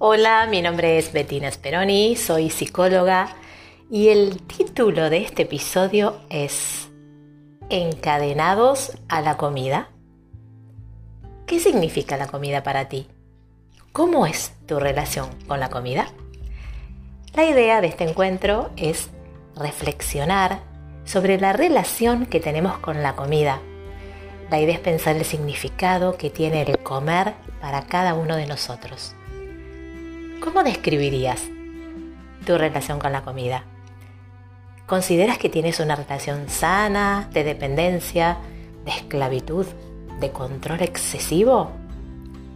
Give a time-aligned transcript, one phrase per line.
[0.00, 3.34] Hola, mi nombre es Bettina Speroni, soy psicóloga
[3.90, 6.88] y el título de este episodio es
[7.68, 9.90] Encadenados a la comida.
[11.46, 13.08] ¿Qué significa la comida para ti?
[13.90, 16.06] ¿Cómo es tu relación con la comida?
[17.34, 19.10] La idea de este encuentro es
[19.56, 20.60] reflexionar
[21.06, 23.60] sobre la relación que tenemos con la comida.
[24.48, 29.16] La idea es pensar el significado que tiene el comer para cada uno de nosotros.
[30.40, 31.42] ¿Cómo describirías
[32.46, 33.64] tu relación con la comida?
[34.86, 38.38] ¿Consideras que tienes una relación sana, de dependencia,
[38.84, 39.66] de esclavitud,
[40.20, 41.72] de control excesivo?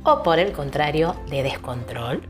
[0.04, 2.22] ¿O por el contrario, de descontrol?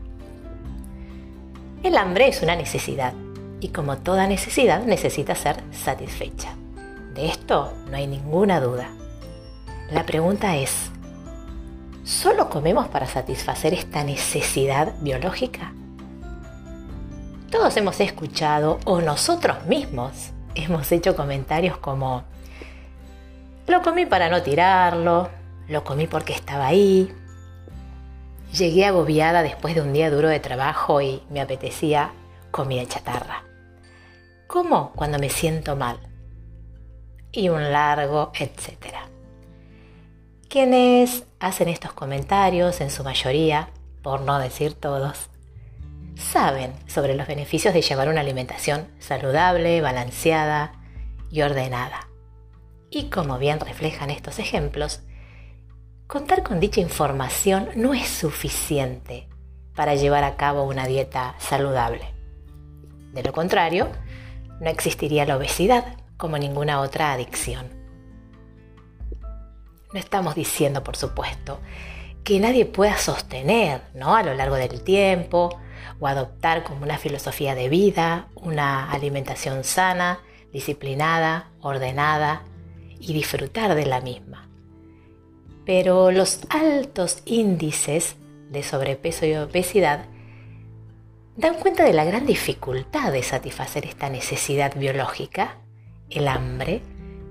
[1.83, 3.13] El hambre es una necesidad
[3.59, 6.55] y como toda necesidad necesita ser satisfecha.
[7.13, 8.89] De esto no hay ninguna duda.
[9.91, 10.89] La pregunta es,
[12.03, 15.71] ¿Solo comemos para satisfacer esta necesidad biológica?
[17.49, 22.23] Todos hemos escuchado o nosotros mismos hemos hecho comentarios como,
[23.67, 25.29] lo comí para no tirarlo,
[25.69, 27.09] lo comí porque estaba ahí,
[28.51, 32.11] llegué agobiada después de un día duro de trabajo y me apetecía
[32.51, 33.43] comida chatarra.
[34.47, 35.99] ¿Cómo cuando me siento mal?
[37.31, 39.12] Y un largo etcétera.
[40.53, 43.69] Quienes hacen estos comentarios, en su mayoría,
[44.03, 45.31] por no decir todos,
[46.15, 50.73] saben sobre los beneficios de llevar una alimentación saludable, balanceada
[51.31, 52.07] y ordenada.
[52.91, 55.01] Y como bien reflejan estos ejemplos,
[56.05, 59.27] contar con dicha información no es suficiente
[59.73, 62.13] para llevar a cabo una dieta saludable.
[63.11, 63.87] De lo contrario,
[64.61, 67.82] no existiría la obesidad como ninguna otra adicción.
[69.93, 71.59] No estamos diciendo, por supuesto,
[72.23, 74.15] que nadie pueda sostener ¿no?
[74.15, 75.59] a lo largo del tiempo
[75.99, 80.19] o adoptar como una filosofía de vida una alimentación sana,
[80.51, 82.43] disciplinada, ordenada
[82.99, 84.49] y disfrutar de la misma.
[85.65, 88.15] Pero los altos índices
[88.49, 90.05] de sobrepeso y obesidad
[91.35, 95.57] dan cuenta de la gran dificultad de satisfacer esta necesidad biológica,
[96.09, 96.81] el hambre,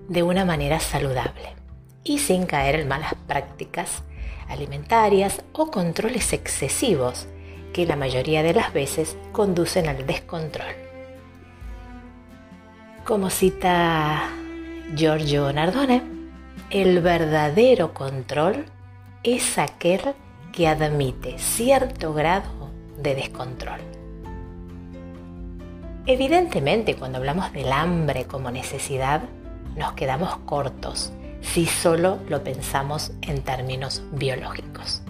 [0.09, 1.62] de una manera saludable
[2.05, 4.03] y sin caer en malas prácticas
[4.49, 7.27] alimentarias o controles excesivos
[7.73, 10.75] que la mayoría de las veces conducen al descontrol.
[13.05, 14.29] Como cita
[14.95, 16.03] Giorgio Nardone,
[16.71, 18.67] el verdadero control
[19.23, 20.01] es aquel
[20.53, 23.81] que admite cierto grado de descontrol.
[26.07, 29.23] Evidentemente, cuando hablamos del hambre como necesidad,
[29.77, 35.03] nos quedamos cortos si solo lo pensamos en términos biológicos.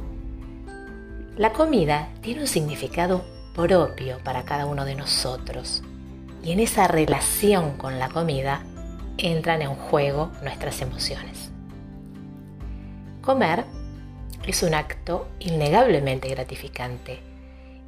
[1.36, 5.82] La comida tiene un significado propio para cada uno de nosotros
[6.42, 8.64] y en esa relación con la comida
[9.18, 11.50] entran en juego nuestras emociones.
[13.20, 13.64] Comer
[14.46, 17.20] es un acto innegablemente gratificante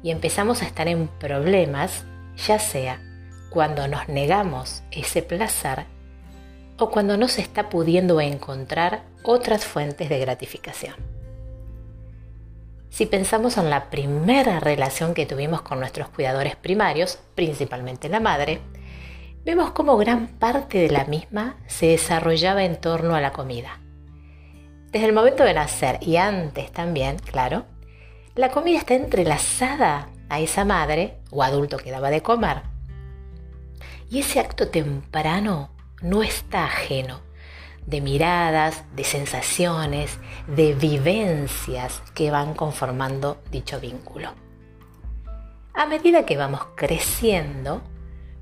[0.01, 2.05] y empezamos a estar en problemas
[2.37, 3.01] ya sea
[3.49, 5.85] cuando nos negamos ese placer
[6.77, 10.95] o cuando no se está pudiendo encontrar otras fuentes de gratificación.
[12.89, 18.61] Si pensamos en la primera relación que tuvimos con nuestros cuidadores primarios, principalmente la madre,
[19.43, 23.81] vemos cómo gran parte de la misma se desarrollaba en torno a la comida.
[24.91, 27.65] Desde el momento de nacer y antes también, claro,
[28.35, 32.61] la comida está entrelazada a esa madre o adulto que daba de comer.
[34.09, 35.74] Y ese acto temprano
[36.05, 37.19] no está ajeno
[37.87, 44.29] de miradas, de sensaciones, de vivencias que van conformando dicho vínculo.
[45.73, 47.81] A medida que vamos creciendo,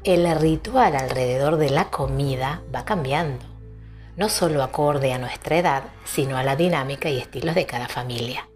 [0.04, 3.46] el ritual alrededor de la comida va cambiando,
[4.18, 8.48] no solo acorde a nuestra edad, sino a la dinámica y estilos de cada familia.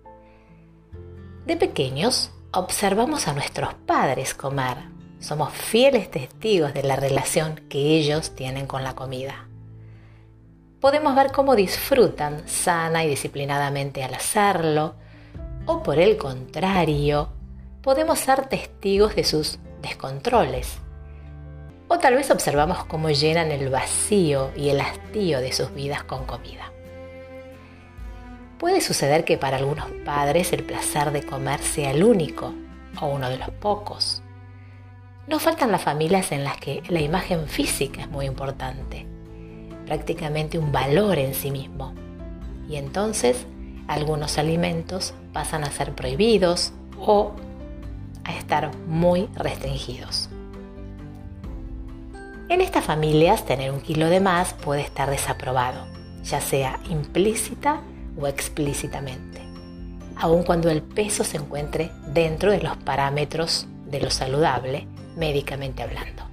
[1.46, 4.78] De pequeños, observamos a nuestros padres comer,
[5.20, 9.48] somos fieles testigos de la relación que ellos tienen con la comida.
[10.80, 14.96] Podemos ver cómo disfrutan sana y disciplinadamente al hacerlo,
[15.66, 17.30] o por el contrario,
[17.82, 20.78] podemos ser testigos de sus descontroles.
[21.88, 26.26] O tal vez observamos cómo llenan el vacío y el hastío de sus vidas con
[26.26, 26.72] comida.
[28.60, 32.54] Puede suceder que para algunos padres el placer de comer sea el único
[33.02, 34.22] o uno de los pocos
[35.28, 39.06] no faltan las familias en las que la imagen física es muy importante,
[39.86, 41.94] prácticamente un valor en sí mismo.
[42.70, 43.46] Y entonces
[43.88, 47.34] algunos alimentos pasan a ser prohibidos o
[48.24, 50.30] a estar muy restringidos.
[52.50, 55.86] En estas familias tener un kilo de más puede estar desaprobado,
[56.24, 57.82] ya sea implícita
[58.20, 59.42] o explícitamente,
[60.16, 64.88] aun cuando el peso se encuentre dentro de los parámetros de lo saludable,
[65.18, 66.24] médicamente hablando.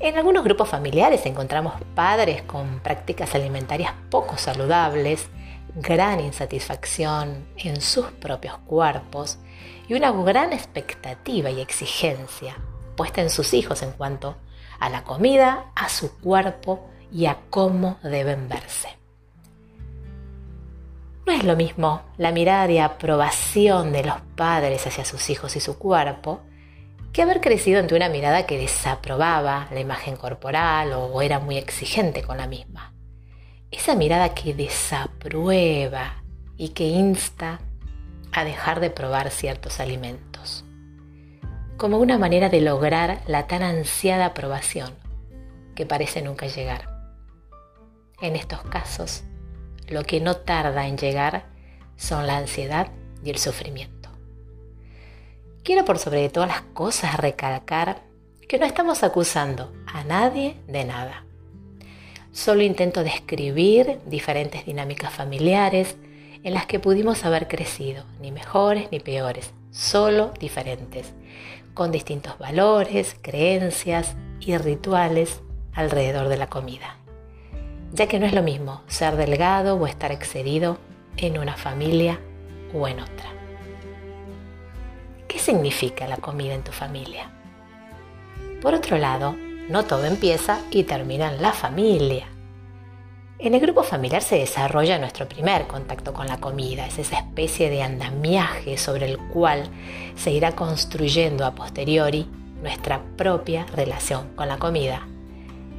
[0.00, 5.28] En algunos grupos familiares encontramos padres con prácticas alimentarias poco saludables,
[5.74, 9.38] gran insatisfacción en sus propios cuerpos
[9.88, 12.56] y una gran expectativa y exigencia
[12.96, 14.36] puesta en sus hijos en cuanto
[14.80, 18.88] a la comida, a su cuerpo y a cómo deben verse.
[21.26, 25.60] No es lo mismo la mirada de aprobación de los padres hacia sus hijos y
[25.60, 26.40] su cuerpo
[27.12, 32.22] que haber crecido ante una mirada que desaprobaba la imagen corporal o era muy exigente
[32.22, 32.94] con la misma.
[33.70, 36.22] Esa mirada que desaprueba
[36.56, 37.60] y que insta
[38.32, 40.64] a dejar de probar ciertos alimentos
[41.82, 44.94] como una manera de lograr la tan ansiada aprobación
[45.74, 46.88] que parece nunca llegar.
[48.20, 49.24] En estos casos,
[49.88, 51.46] lo que no tarda en llegar
[51.96, 52.86] son la ansiedad
[53.24, 54.01] y el sufrimiento.
[55.64, 58.02] Quiero por sobre todas las cosas recalcar
[58.48, 61.24] que no estamos acusando a nadie de nada.
[62.32, 65.96] Solo intento describir diferentes dinámicas familiares
[66.42, 71.12] en las que pudimos haber crecido, ni mejores ni peores, solo diferentes,
[71.74, 75.42] con distintos valores, creencias y rituales
[75.74, 76.96] alrededor de la comida,
[77.92, 80.78] ya que no es lo mismo ser delgado o estar excedido
[81.18, 82.18] en una familia
[82.74, 83.41] o en otra.
[85.32, 87.30] ¿Qué significa la comida en tu familia?
[88.60, 89.34] Por otro lado,
[89.70, 92.26] no todo empieza y termina en la familia.
[93.38, 97.70] En el grupo familiar se desarrolla nuestro primer contacto con la comida, es esa especie
[97.70, 99.70] de andamiaje sobre el cual
[100.16, 102.28] se irá construyendo a posteriori
[102.60, 105.08] nuestra propia relación con la comida,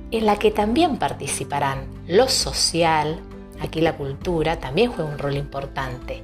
[0.09, 3.19] en la que también participarán lo social,
[3.61, 6.23] aquí la cultura también juega un rol importante,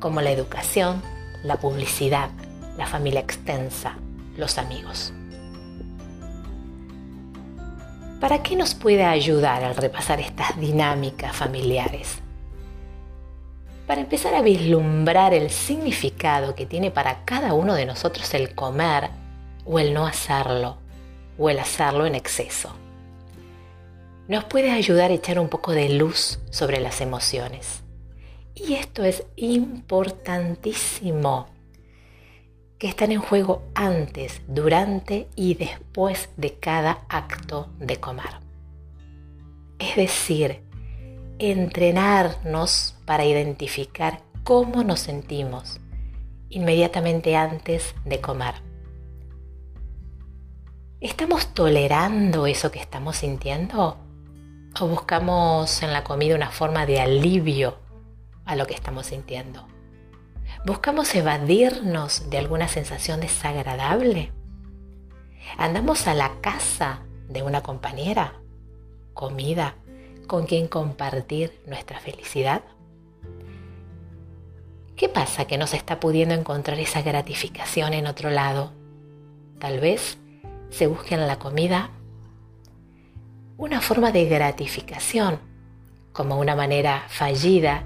[0.00, 1.00] como la educación,
[1.44, 2.30] la publicidad,
[2.76, 3.96] la familia extensa,
[4.36, 5.12] los amigos.
[8.20, 12.20] ¿Para qué nos puede ayudar al repasar estas dinámicas familiares?
[13.86, 19.10] Para empezar a vislumbrar el significado que tiene para cada uno de nosotros el comer
[19.66, 20.78] o el no hacerlo,
[21.38, 22.74] o el hacerlo en exceso.
[24.26, 27.82] Nos puede ayudar a echar un poco de luz sobre las emociones.
[28.54, 31.48] Y esto es importantísimo
[32.84, 38.28] que están en juego antes, durante y después de cada acto de comer.
[39.78, 40.60] Es decir,
[41.38, 45.80] entrenarnos para identificar cómo nos sentimos
[46.50, 48.56] inmediatamente antes de comer.
[51.00, 53.96] ¿Estamos tolerando eso que estamos sintiendo?
[54.78, 57.78] ¿O buscamos en la comida una forma de alivio
[58.44, 59.73] a lo que estamos sintiendo?
[60.64, 64.32] ¿Buscamos evadirnos de alguna sensación desagradable?
[65.58, 68.40] ¿Andamos a la casa de una compañera,
[69.12, 69.74] comida,
[70.26, 72.62] con quien compartir nuestra felicidad?
[74.96, 78.72] ¿Qué pasa que no se está pudiendo encontrar esa gratificación en otro lado?
[79.58, 80.16] Tal vez
[80.70, 81.90] se busque en la comida
[83.58, 85.40] una forma de gratificación,
[86.14, 87.84] como una manera fallida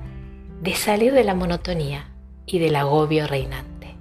[0.61, 2.08] de salir de la monotonía
[2.49, 3.95] y del agobio reinante.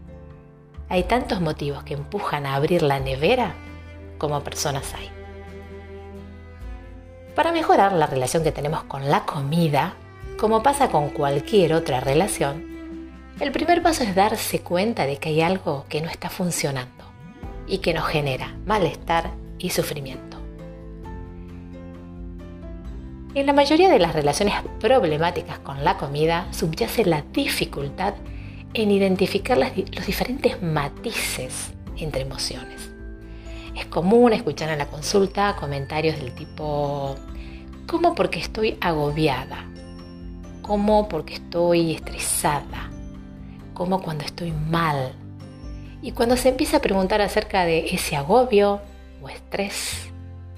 [0.89, 3.53] Hay tantos motivos que empujan a abrir la nevera
[4.17, 5.09] como personas hay.
[7.35, 9.93] Para mejorar la relación que tenemos con la comida,
[10.39, 15.41] como pasa con cualquier otra relación, el primer paso es darse cuenta de que hay
[15.41, 17.03] algo que no está funcionando
[17.67, 20.37] y que nos genera malestar y sufrimiento.
[23.35, 28.15] En la mayoría de las relaciones problemáticas con la comida subyace la dificultad
[28.73, 32.91] en identificar los diferentes matices entre emociones.
[33.75, 37.15] Es común escuchar en la consulta comentarios del tipo,
[37.85, 39.65] ¿cómo porque estoy agobiada?
[40.61, 42.89] ¿Cómo porque estoy estresada?
[43.73, 45.13] ¿Cómo cuando estoy mal?
[46.01, 48.81] Y cuando se empieza a preguntar acerca de ese agobio
[49.21, 50.09] o estrés,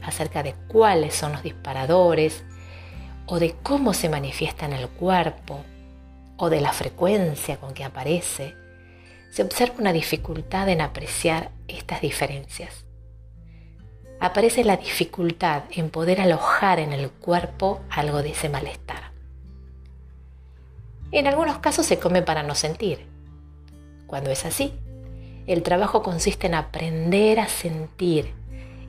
[0.01, 2.43] acerca de cuáles son los disparadores
[3.25, 5.63] o de cómo se manifiesta en el cuerpo,
[6.39, 8.55] o de la frecuencia con que aparece,
[9.29, 12.85] se observa una dificultad en apreciar estas diferencias.
[14.21, 19.11] Aparece la dificultad en poder alojar en el cuerpo algo de ese malestar.
[21.11, 23.05] En algunos casos se come para no sentir.
[24.07, 24.73] Cuando es así,
[25.47, 28.35] El trabajo consiste en aprender a sentir,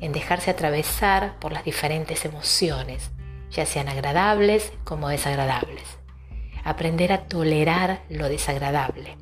[0.02, 3.12] en dejarse atravesar por las diferentes emociones,
[3.50, 5.99] ya sean agradables como desagradables.
[6.64, 9.16] Aprender a tolerar lo desagradable,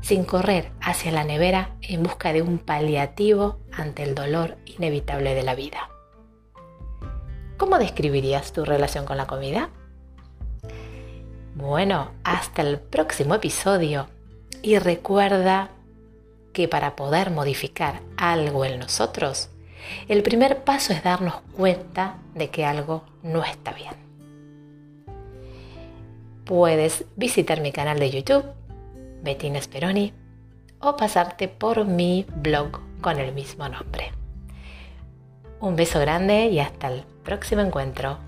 [0.00, 5.42] sin correr hacia la nevera en busca de un paliativo ante el dolor inevitable de
[5.42, 5.88] la vida.
[7.56, 9.70] ¿Cómo describirías tu relación con la comida?
[11.54, 14.08] Bueno, hasta el próximo episodio
[14.62, 15.70] y recuerda
[16.52, 19.48] que para poder modificar algo en nosotros,
[20.08, 23.94] el primer paso es darnos cuenta de que algo no está bien.
[26.46, 28.44] Puedes visitar mi canal de YouTube,
[29.20, 30.12] Bettina Speroni,
[30.78, 34.12] o pasarte por mi blog con el mismo nombre.
[35.58, 38.18] Un beso grande y hasta el próximo encuentro.